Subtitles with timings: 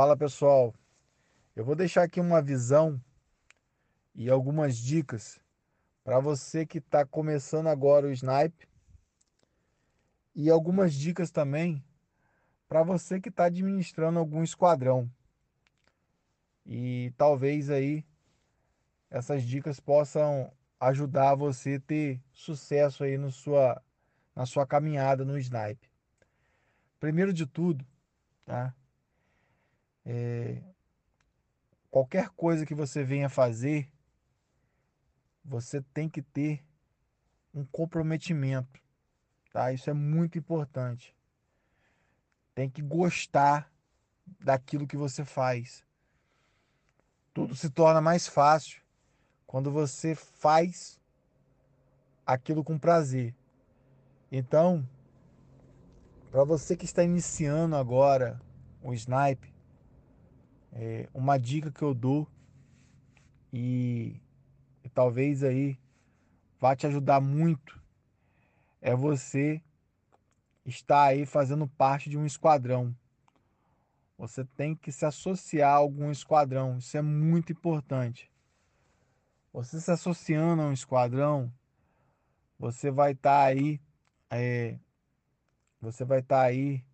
[0.00, 0.74] Fala pessoal,
[1.54, 2.98] eu vou deixar aqui uma visão
[4.14, 5.38] e algumas dicas
[6.02, 8.66] para você que está começando agora o snipe
[10.34, 11.84] e algumas dicas também
[12.66, 15.06] para você que está administrando algum esquadrão
[16.64, 18.02] e talvez aí
[19.10, 23.82] essas dicas possam ajudar você a ter sucesso aí no sua,
[24.34, 25.90] na sua caminhada no snipe.
[26.98, 27.84] Primeiro de tudo,
[28.46, 28.74] tá?
[30.04, 30.62] É,
[31.90, 33.90] qualquer coisa que você venha fazer,
[35.44, 36.64] você tem que ter
[37.52, 38.80] um comprometimento,
[39.52, 39.72] tá?
[39.72, 41.14] Isso é muito importante.
[42.54, 43.70] Tem que gostar
[44.38, 45.84] daquilo que você faz.
[47.32, 48.80] Tudo se torna mais fácil
[49.46, 51.00] quando você faz
[52.24, 53.34] aquilo com prazer.
[54.30, 54.88] Então,
[56.30, 58.40] para você que está iniciando agora
[58.80, 59.49] o snipe,
[60.72, 62.28] é, uma dica que eu dou
[63.52, 64.20] e,
[64.84, 65.78] e talvez aí
[66.58, 67.80] vá te ajudar muito
[68.80, 69.62] é você
[70.64, 72.96] estar aí fazendo parte de um esquadrão.
[74.16, 76.78] Você tem que se associar a algum esquadrão.
[76.78, 78.30] Isso é muito importante.
[79.52, 81.52] Você se associando a um esquadrão,
[82.58, 83.80] você vai estar tá aí,
[84.30, 84.78] é,
[85.80, 86.84] você vai estar tá aí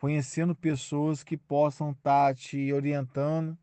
[0.00, 3.56] conhecendo pessoas que possam estar tá te orientando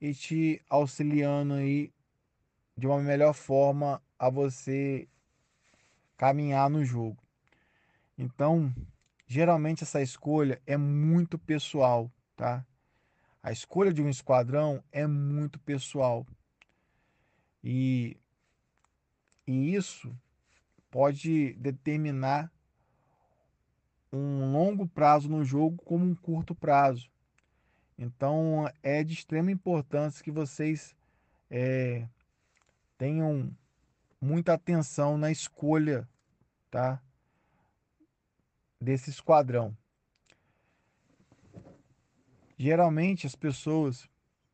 [0.00, 1.92] e te auxiliando aí
[2.76, 5.08] de uma melhor forma a você
[6.16, 7.22] caminhar no jogo.
[8.18, 8.74] Então,
[9.28, 12.66] geralmente essa escolha é muito pessoal, tá?
[13.40, 16.26] A escolha de um esquadrão é muito pessoal.
[17.62, 18.16] E,
[19.46, 20.12] e isso
[20.90, 22.50] pode determinar
[24.12, 27.10] um longo prazo no jogo como um curto prazo.
[27.96, 30.94] Então é de extrema importância que vocês
[31.48, 32.06] é,
[32.98, 33.50] tenham
[34.20, 36.06] muita atenção na escolha
[36.70, 37.02] tá,
[38.78, 39.74] desse esquadrão.
[42.58, 44.06] Geralmente as pessoas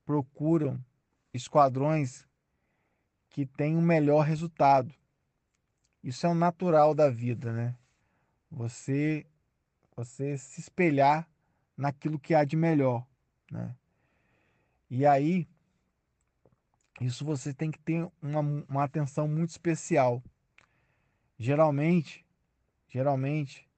[0.05, 0.79] procuram
[1.35, 2.25] esquadrões
[3.29, 4.95] que têm um melhor resultado.
[6.03, 7.77] Isso é o natural da vida, né?
[8.49, 9.27] Você
[9.97, 11.27] você se espelhar
[11.75, 13.07] naquilo que há de melhor,
[13.51, 13.75] né?
[14.91, 15.49] E aí,
[17.01, 20.23] isso você tem que ter uma, uma atenção muito especial.
[21.39, 22.25] Geralmente,
[22.89, 23.69] geralmente,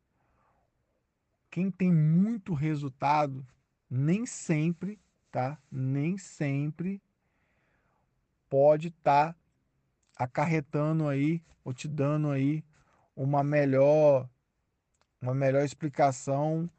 [1.50, 3.46] quem tem muito resultado,
[3.88, 5.56] nem sempre, tá?
[5.70, 7.00] Nem sempre
[8.50, 9.38] pode estar tá
[10.16, 12.64] acarretando aí, ou te dando aí
[13.14, 14.28] uma melhor
[15.20, 16.70] uma melhor explicação,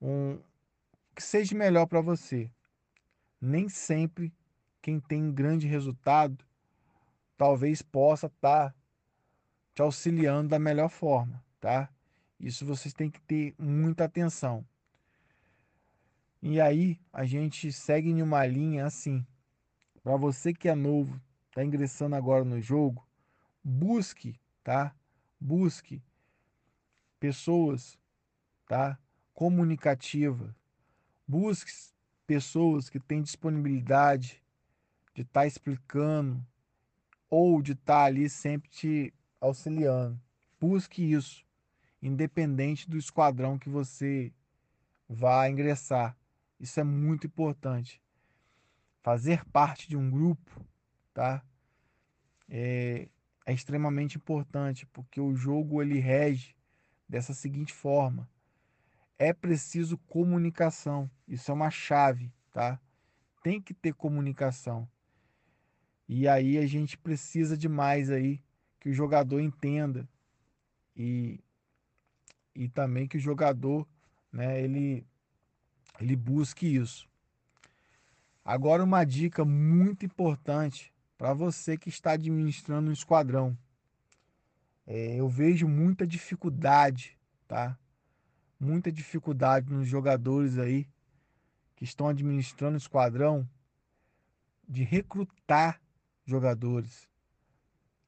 [0.00, 0.38] um
[1.14, 2.50] que seja melhor para você.
[3.40, 4.32] Nem sempre
[4.80, 6.44] quem tem grande resultado
[7.36, 8.74] talvez possa estar tá
[9.74, 11.88] te auxiliando da melhor forma, tá?
[12.38, 14.64] Isso vocês têm que ter muita atenção.
[16.40, 19.26] E aí a gente segue em uma linha assim.
[20.02, 23.06] Para você que é novo, está ingressando agora no jogo,
[23.62, 24.94] busque, tá?
[25.40, 26.02] Busque
[27.18, 27.98] pessoas,
[28.66, 28.98] tá?
[29.34, 30.54] Comunicativa.
[31.26, 31.70] Busque
[32.26, 34.42] pessoas que têm disponibilidade
[35.14, 36.44] de estar tá explicando
[37.30, 40.20] ou de estar tá ali sempre te auxiliando.
[40.60, 41.44] Busque isso,
[42.02, 44.32] independente do esquadrão que você
[45.08, 46.16] vá ingressar.
[46.58, 48.02] Isso é muito importante.
[49.02, 50.66] Fazer parte de um grupo,
[51.14, 51.42] tá?
[52.48, 53.08] É,
[53.46, 56.57] é extremamente importante porque o jogo ele rege
[57.08, 58.28] dessa seguinte forma:
[59.18, 61.10] é preciso comunicação.
[61.26, 62.80] Isso é uma chave, tá?
[63.42, 64.88] Tem que ter comunicação.
[66.08, 68.42] E aí a gente precisa demais aí
[68.80, 70.08] que o jogador entenda
[70.96, 71.40] e,
[72.54, 73.86] e também que o jogador,
[74.32, 75.06] né, ele
[76.00, 77.08] ele busque isso.
[78.44, 83.58] Agora uma dica muito importante para você que está administrando um esquadrão.
[84.90, 87.14] É, eu vejo muita dificuldade,
[87.46, 87.78] tá?
[88.58, 90.88] Muita dificuldade nos jogadores aí
[91.76, 93.46] que estão administrando o esquadrão
[94.66, 95.78] de recrutar
[96.24, 97.06] jogadores,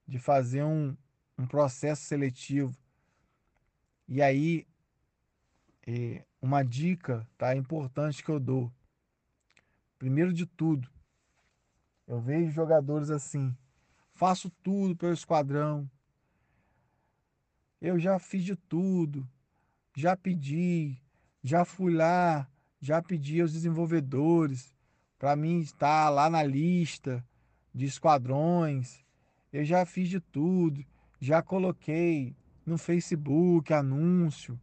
[0.09, 0.97] de fazer um,
[1.37, 2.75] um processo seletivo.
[4.09, 4.67] E aí,
[5.87, 8.73] é, uma dica tá, importante que eu dou.
[9.99, 10.91] Primeiro de tudo,
[12.07, 13.55] eu vejo jogadores assim,
[14.15, 15.87] faço tudo pelo esquadrão,
[17.81, 19.27] eu já fiz de tudo,
[19.97, 21.01] já pedi,
[21.43, 22.49] já fui lá,
[22.81, 24.75] já pedi aos desenvolvedores
[25.19, 27.25] para mim estar lá na lista
[27.75, 29.05] de esquadrões.
[29.53, 30.85] Eu já fiz de tudo,
[31.21, 34.61] já coloquei no Facebook anúncio,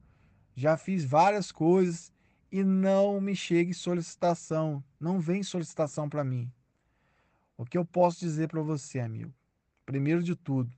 [0.55, 2.11] já fiz várias coisas
[2.51, 6.51] e não me chega solicitação, não vem solicitação para mim.
[7.57, 9.33] O que eu posso dizer para você, amigo?
[9.85, 10.71] Primeiro de tudo,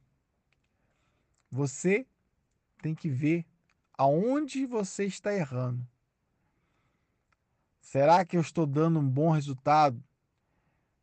[1.52, 2.06] você
[2.80, 3.46] tem que ver
[3.98, 5.86] aonde você está errando.
[7.82, 10.02] Será que eu estou dando um bom resultado?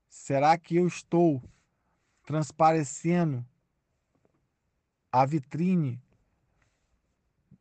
[0.09, 1.43] Será que eu estou
[2.25, 3.45] transparecendo
[5.13, 6.01] a vitrine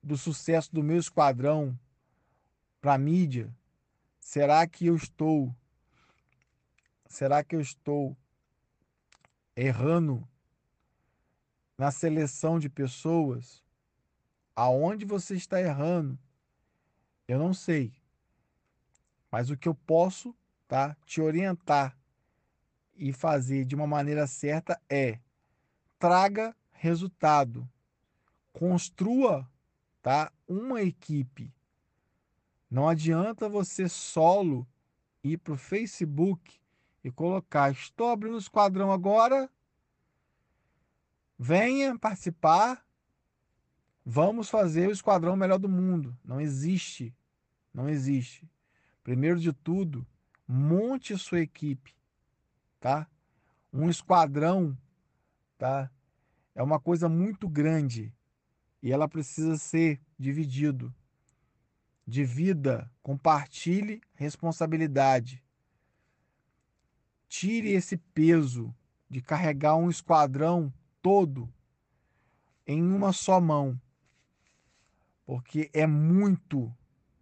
[0.01, 1.77] do sucesso do meu esquadrão
[2.79, 3.53] para a mídia?
[4.19, 5.55] Será que eu estou
[7.07, 8.15] será que eu estou
[9.55, 10.27] errando
[11.77, 13.64] na seleção de pessoas?
[14.55, 16.17] Aonde você está errando?
[17.27, 17.93] Eu não sei.
[19.29, 20.33] Mas o que eu posso,
[20.67, 21.97] tá, te orientar
[22.95, 25.19] e fazer de uma maneira certa é
[25.99, 27.67] traga resultado.
[28.53, 29.49] Construa,
[30.01, 31.53] tá, uma equipe.
[32.69, 34.67] Não adianta você solo
[35.23, 36.59] ir para o Facebook
[37.03, 39.49] e colocar: estou abrindo o esquadrão agora,
[41.37, 42.84] venha participar,
[44.05, 46.15] vamos fazer o esquadrão melhor do mundo.
[46.23, 47.13] Não existe,
[47.73, 48.47] não existe.
[49.03, 50.05] Primeiro de tudo,
[50.47, 51.95] monte sua equipe,
[52.79, 53.09] tá?
[53.73, 54.77] Um esquadrão,
[55.57, 55.91] tá?
[56.53, 58.13] É uma coisa muito grande
[58.81, 60.93] e ela precisa ser dividido.
[62.07, 65.43] Divida, compartilhe responsabilidade.
[67.27, 68.73] Tire esse peso
[69.09, 71.51] de carregar um esquadrão todo
[72.67, 73.79] em uma só mão,
[75.25, 76.73] porque é muito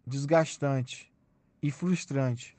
[0.06, 1.12] desgastante
[1.62, 2.58] e frustrante,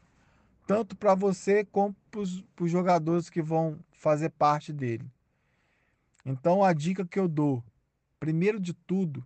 [0.67, 5.11] tanto para você como para os jogadores que vão fazer parte dele.
[6.25, 7.63] Então a dica que eu dou,
[8.19, 9.25] primeiro de tudo,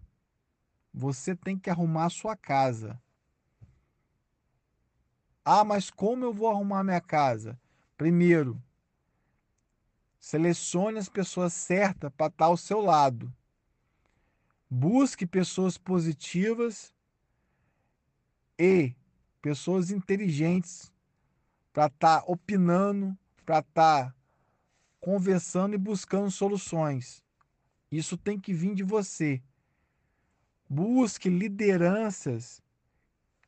[0.93, 3.01] você tem que arrumar a sua casa.
[5.45, 7.59] Ah, mas como eu vou arrumar minha casa?
[7.97, 8.61] Primeiro,
[10.21, 13.33] selecione as pessoas certas para estar ao seu lado.
[14.71, 16.93] Busque pessoas positivas
[18.59, 18.95] e
[19.41, 20.93] pessoas inteligentes
[21.73, 23.17] para estar tá opinando,
[23.47, 24.15] para estar tá
[25.01, 27.25] conversando e buscando soluções.
[27.91, 29.43] Isso tem que vir de você.
[30.69, 32.63] Busque lideranças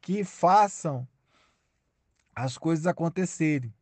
[0.00, 1.06] que façam
[2.34, 3.75] as coisas acontecerem.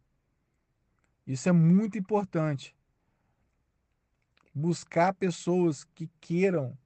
[1.25, 2.75] Isso é muito importante.
[4.53, 6.77] Buscar pessoas que queiram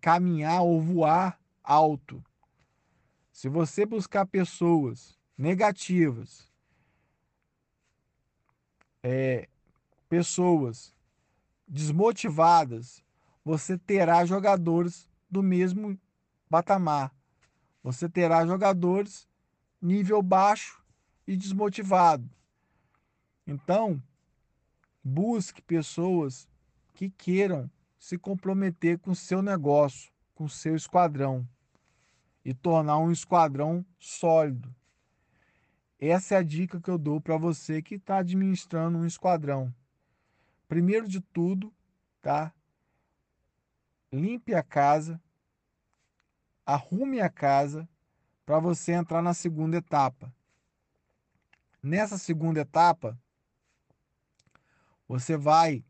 [0.00, 2.22] caminhar ou voar alto.
[3.32, 6.50] Se você buscar pessoas negativas,
[9.02, 9.48] é,
[10.08, 10.94] pessoas
[11.66, 13.02] desmotivadas,
[13.44, 15.98] você terá jogadores do mesmo
[16.48, 17.12] patamar.
[17.82, 19.26] Você terá jogadores
[19.80, 20.80] nível baixo
[21.26, 22.28] e desmotivado.
[23.46, 24.00] Então,
[25.02, 26.46] busque pessoas
[26.94, 27.68] que queiram
[28.02, 31.48] se comprometer com seu negócio, com seu esquadrão
[32.44, 34.74] e tornar um esquadrão sólido.
[36.00, 39.72] Essa é a dica que eu dou para você que está administrando um esquadrão.
[40.66, 41.72] Primeiro de tudo,
[42.20, 42.52] tá?
[44.12, 45.22] Limpe a casa,
[46.66, 47.88] arrume a casa
[48.44, 50.34] para você entrar na segunda etapa.
[51.80, 53.16] Nessa segunda etapa,
[55.06, 55.84] você vai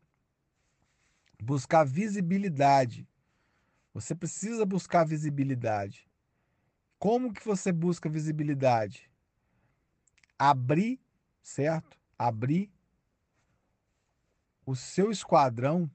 [1.43, 3.07] buscar visibilidade.
[3.93, 6.09] Você precisa buscar visibilidade.
[6.97, 9.11] Como que você busca visibilidade?
[10.39, 10.99] Abrir,
[11.41, 11.99] certo?
[12.17, 12.71] Abrir
[14.65, 15.91] o seu esquadrão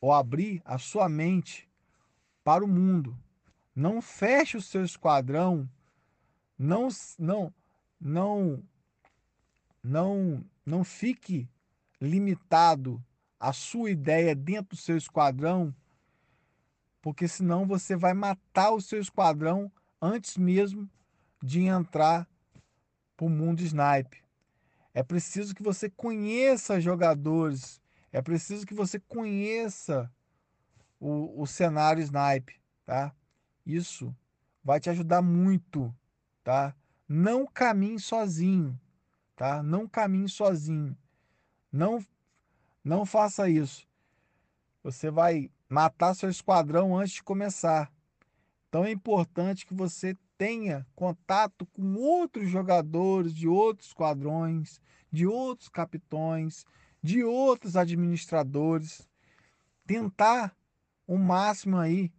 [0.00, 1.70] ou abrir a sua mente
[2.42, 3.16] para o mundo.
[3.74, 5.68] Não feche o seu esquadrão,
[6.58, 6.88] não
[7.18, 7.54] não
[8.00, 8.62] não
[9.82, 11.48] não não fique
[12.00, 13.02] limitado
[13.44, 15.74] à sua ideia dentro do seu esquadrão,
[17.02, 19.70] porque senão você vai matar o seu esquadrão
[20.00, 20.88] antes mesmo
[21.42, 22.26] de entrar
[23.14, 24.24] para o mundo snipe.
[24.94, 30.10] É preciso que você conheça jogadores, é preciso que você conheça
[30.98, 33.14] o, o cenário snipe, tá?
[33.66, 34.16] Isso
[34.62, 35.94] vai te ajudar muito,
[36.42, 36.74] tá?
[37.06, 38.80] Não caminhe sozinho,
[39.36, 39.62] tá?
[39.62, 40.96] Não caminhe sozinho.
[41.70, 42.02] Não
[42.84, 43.88] não faça isso.
[44.82, 47.90] Você vai matar seu esquadrão antes de começar.
[48.68, 55.68] Então é importante que você tenha contato com outros jogadores de outros esquadrões, de outros
[55.68, 56.66] capitões,
[57.02, 59.08] de outros administradores,
[59.86, 60.54] tentar
[61.06, 62.12] o máximo aí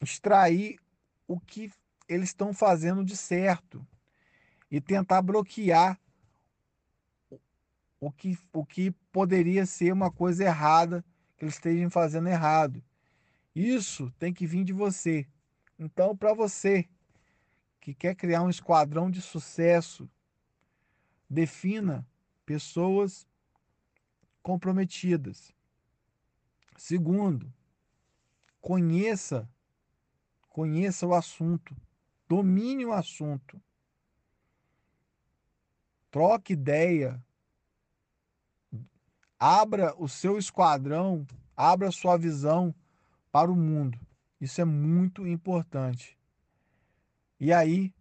[0.00, 0.78] extrair
[1.26, 1.70] o que
[2.08, 3.86] eles estão fazendo de certo
[4.70, 5.98] e tentar bloquear
[8.00, 11.04] o que, o que poderia ser uma coisa errada
[11.36, 12.82] que eles estejam fazendo errado.
[13.54, 15.26] Isso tem que vir de você.
[15.78, 16.88] Então, para você
[17.80, 20.08] que quer criar um esquadrão de sucesso,
[21.28, 22.06] defina
[22.44, 23.26] pessoas
[24.42, 25.52] comprometidas.
[26.76, 27.52] Segundo,
[28.60, 29.48] conheça
[30.58, 31.76] conheça o assunto,
[32.28, 33.62] domine o assunto.
[36.10, 37.24] Troque ideia.
[39.38, 41.26] Abra o seu esquadrão,
[41.56, 42.74] abra sua visão
[43.30, 43.98] para o mundo.
[44.40, 46.18] Isso é muito importante.
[47.38, 47.94] E aí,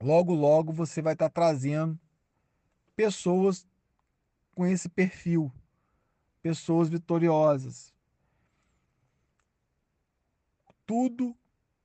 [0.00, 1.98] logo, logo você vai estar trazendo
[2.96, 3.66] pessoas
[4.54, 5.52] com esse perfil,
[6.42, 7.92] pessoas vitoriosas.
[10.84, 11.36] Tudo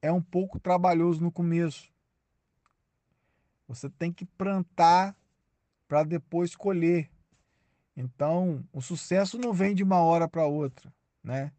[0.02, 1.92] é um pouco trabalhoso no começo.
[3.68, 5.16] Você tem que plantar
[5.88, 7.10] para depois colher.
[7.98, 11.52] Então, o sucesso não vem de uma hora para outra, né?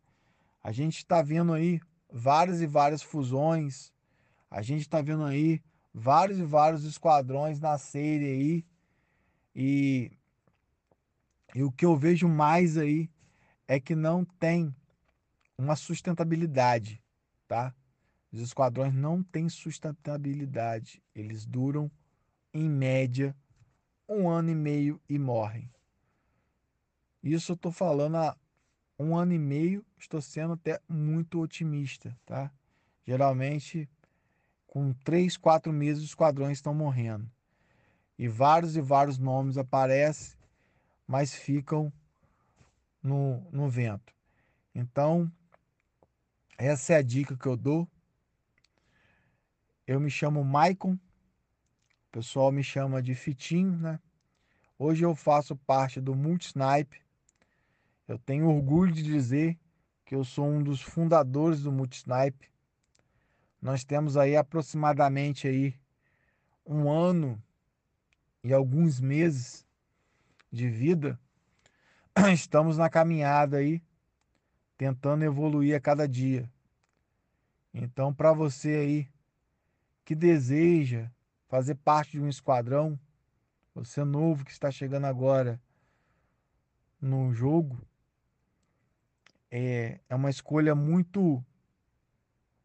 [0.62, 3.92] A gente está vendo aí várias e várias fusões,
[4.48, 5.60] a gente está vendo aí
[5.92, 8.64] vários e vários esquadrões nascerem aí.
[9.52, 10.12] E,
[11.56, 13.10] e o que eu vejo mais aí
[13.66, 14.72] é que não tem
[15.58, 17.02] uma sustentabilidade,
[17.48, 17.74] tá?
[18.30, 21.02] Os esquadrões não têm sustentabilidade.
[21.16, 21.90] Eles duram,
[22.54, 23.34] em média,
[24.08, 25.68] um ano e meio e morrem.
[27.22, 28.36] Isso eu estou falando há
[28.98, 32.52] um ano e meio, estou sendo até muito otimista, tá?
[33.06, 33.88] Geralmente
[34.66, 37.30] com três, quatro meses os esquadrões estão morrendo.
[38.18, 40.36] E vários e vários nomes aparecem,
[41.06, 41.92] mas ficam
[43.02, 44.12] no, no vento.
[44.74, 45.30] Então,
[46.58, 47.88] essa é a dica que eu dou.
[49.86, 54.00] Eu me chamo Maicon, o pessoal me chama de Fitinho, né?
[54.78, 57.00] Hoje eu faço parte do Multisnipe.
[58.08, 59.58] Eu tenho orgulho de dizer
[60.06, 62.50] que eu sou um dos fundadores do Multisnipe.
[63.60, 65.78] Nós temos aí aproximadamente aí
[66.64, 67.40] um ano
[68.42, 69.66] e alguns meses
[70.50, 71.20] de vida.
[72.32, 73.82] Estamos na caminhada aí,
[74.78, 76.50] tentando evoluir a cada dia.
[77.74, 79.08] Então, para você aí
[80.02, 81.10] que deseja
[81.46, 82.98] fazer parte de um esquadrão,
[83.74, 85.60] você novo que está chegando agora
[87.00, 87.78] no jogo,
[89.50, 91.44] é, é uma escolha muito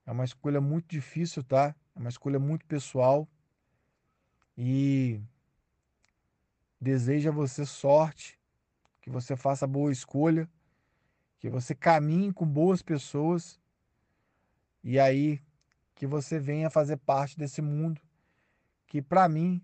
[0.06, 1.74] é uma escolha muito difícil, tá?
[1.96, 3.28] É uma escolha muito pessoal.
[4.58, 5.22] E
[6.80, 8.38] desejo a você sorte,
[9.02, 10.50] que você faça boa escolha,
[11.40, 13.60] que você caminhe com boas pessoas
[14.84, 15.42] e aí
[15.96, 18.02] que você venha fazer parte desse mundo
[18.88, 19.60] que para mim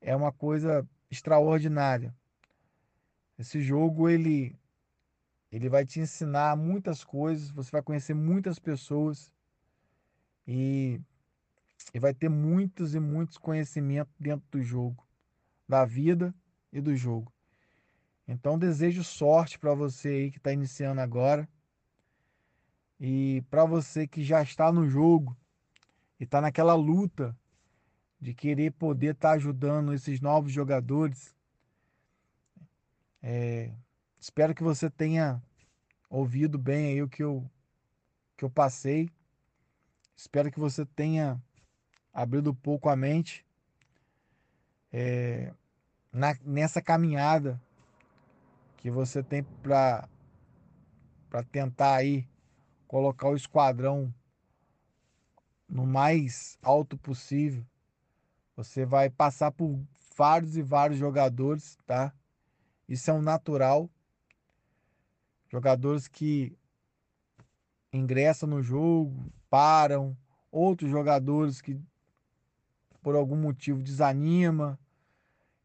[0.00, 2.14] é uma coisa extraordinária.
[3.38, 4.58] Esse jogo ele
[5.52, 9.30] ele vai te ensinar muitas coisas, você vai conhecer muitas pessoas
[10.48, 10.98] e,
[11.92, 15.06] e vai ter muitos e muitos conhecimentos dentro do jogo,
[15.68, 16.34] da vida
[16.72, 17.30] e do jogo.
[18.26, 21.46] Então desejo sorte para você aí que está iniciando agora.
[22.98, 25.36] E para você que já está no jogo
[26.18, 27.36] e está naquela luta
[28.18, 31.34] de querer poder estar tá ajudando esses novos jogadores,
[33.20, 33.74] é,
[34.22, 35.42] espero que você tenha
[36.08, 37.44] ouvido bem aí o que eu,
[38.36, 39.10] que eu passei.
[40.14, 41.42] Espero que você tenha
[42.12, 43.44] abrido um pouco a mente
[44.92, 45.52] é,
[46.12, 47.60] na, nessa caminhada
[48.76, 50.08] que você tem para
[51.28, 52.28] para tentar aí
[52.86, 54.14] colocar o esquadrão
[55.66, 57.66] no mais alto possível.
[58.54, 59.82] Você vai passar por
[60.14, 62.14] vários e vários jogadores, tá?
[62.86, 63.90] Isso é um natural.
[65.52, 66.56] Jogadores que
[67.92, 70.16] ingressam no jogo, param,
[70.50, 71.78] outros jogadores que
[73.02, 74.80] por algum motivo desanima.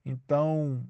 [0.03, 0.85] Então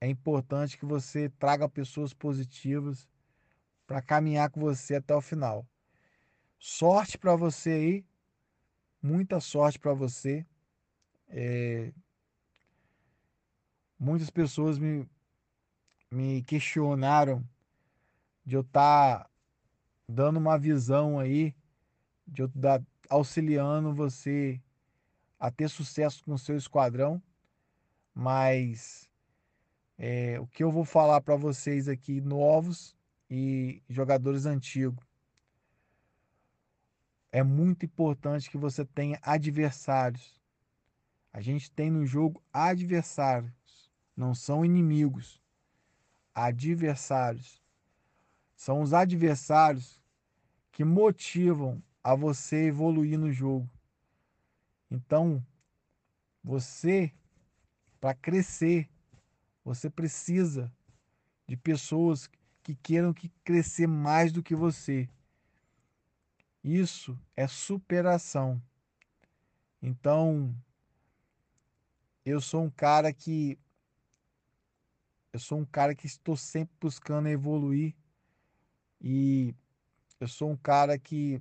[0.00, 3.06] é importante que você traga pessoas positivas
[3.86, 5.66] para caminhar com você até o final.
[6.58, 8.06] Sorte para você aí,
[9.02, 10.46] muita sorte para você.
[11.28, 11.92] É...
[13.98, 15.06] Muitas pessoas me,
[16.10, 17.46] me questionaram
[18.44, 19.30] de eu estar tá
[20.08, 21.54] dando uma visão aí
[22.26, 24.60] de eu dar, auxiliando você
[25.38, 27.22] a ter sucesso com o seu esquadrão,
[28.14, 29.10] mas
[29.98, 32.96] é, o que eu vou falar para vocês aqui novos
[33.30, 35.04] e jogadores antigos
[37.34, 40.40] é muito importante que você tenha adversários.
[41.32, 45.42] A gente tem no jogo adversários, não são inimigos.
[46.34, 47.62] Adversários.
[48.56, 50.02] São os adversários
[50.72, 53.68] que motivam a você evoluir no jogo.
[54.90, 55.44] Então,
[56.42, 57.12] você,
[58.00, 58.88] para crescer,
[59.64, 60.70] você precisa
[61.46, 62.28] de pessoas
[62.62, 65.08] que queiram que crescer mais do que você.
[66.62, 68.60] Isso é superação.
[69.82, 70.54] Então,
[72.24, 73.58] eu sou um cara que
[75.34, 77.94] eu sou um cara que estou sempre buscando evoluir
[78.98, 79.54] e
[80.18, 81.38] eu sou um cara que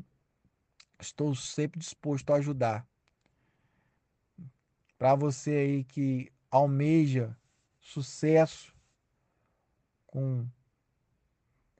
[1.00, 2.86] estou sempre disposto a ajudar.
[4.98, 7.38] Para você aí que almeja
[7.80, 8.76] sucesso
[10.06, 10.46] com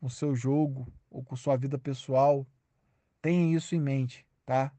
[0.02, 2.48] o seu jogo ou com sua vida pessoal,
[3.24, 4.70] Tenha isso em mente, tá?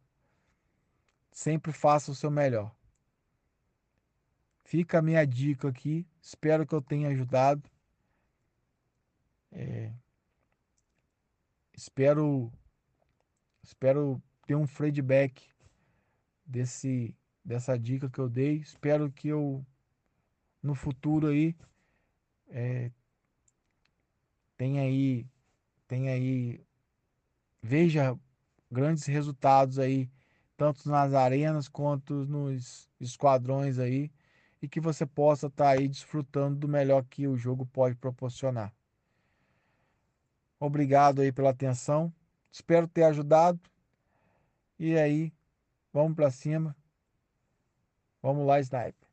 [1.33, 2.77] Sempre faça o seu melhor.
[4.65, 6.07] Fica a minha dica aqui.
[6.21, 7.63] Espero que eu tenha ajudado.
[9.53, 9.93] É...
[11.73, 12.53] Espero,
[13.63, 15.49] espero ter um feedback
[16.47, 18.57] desse, dessa dica que eu dei.
[18.57, 19.65] Espero que eu
[20.63, 21.55] no futuro aí
[22.49, 22.91] é,
[24.57, 25.27] tenha aí,
[25.89, 26.65] tenha aí,
[27.63, 28.19] veja
[28.71, 30.09] grandes resultados aí,
[30.57, 34.11] tanto nas arenas quanto nos esquadrões aí,
[34.65, 38.75] e que você possa estar tá aí desfrutando do melhor que o jogo pode proporcionar.
[40.59, 42.11] Obrigado aí pela atenção.
[42.51, 43.61] Espero ter ajudado.
[44.79, 45.35] E aí,
[45.93, 46.75] vamos para cima.
[48.23, 49.04] Vamos lá, Snipe.